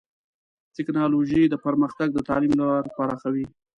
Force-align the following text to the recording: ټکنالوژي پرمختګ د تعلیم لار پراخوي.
ټکنالوژي 0.75 1.43
پرمختګ 1.65 2.07
د 2.13 2.19
تعلیم 2.27 2.53
لار 2.59 2.83
پراخوي. 2.95 3.45